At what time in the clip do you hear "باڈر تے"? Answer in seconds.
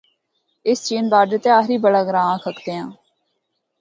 1.11-1.49